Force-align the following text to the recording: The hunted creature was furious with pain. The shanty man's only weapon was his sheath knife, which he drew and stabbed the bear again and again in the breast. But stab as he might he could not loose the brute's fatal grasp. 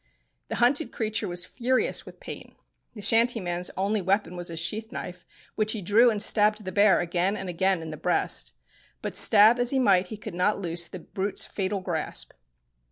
The 0.47 0.55
hunted 0.55 0.91
creature 0.91 1.27
was 1.27 1.45
furious 1.45 2.07
with 2.07 2.19
pain. 2.19 2.55
The 2.95 3.03
shanty 3.03 3.39
man's 3.39 3.69
only 3.77 4.01
weapon 4.01 4.35
was 4.35 4.47
his 4.47 4.59
sheath 4.59 4.91
knife, 4.91 5.27
which 5.53 5.73
he 5.73 5.81
drew 5.83 6.09
and 6.09 6.19
stabbed 6.19 6.65
the 6.65 6.71
bear 6.71 6.99
again 7.01 7.37
and 7.37 7.47
again 7.49 7.83
in 7.83 7.91
the 7.91 7.97
breast. 7.97 8.53
But 9.03 9.15
stab 9.15 9.59
as 9.59 9.69
he 9.69 9.77
might 9.77 10.07
he 10.07 10.17
could 10.17 10.33
not 10.33 10.57
loose 10.57 10.87
the 10.87 10.97
brute's 10.97 11.45
fatal 11.45 11.81
grasp. 11.81 12.31